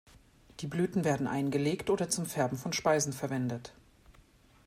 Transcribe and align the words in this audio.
Die 0.61 0.65
Blüten 0.65 1.03
werden 1.05 1.27
eingelegt 1.27 1.91
oder 1.91 2.09
zum 2.09 2.25
Färben 2.25 2.57
von 2.57 2.73
Speisen 2.73 3.13
verwendet. 3.13 3.71